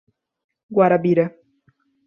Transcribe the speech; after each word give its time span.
Guarabira 0.77 1.25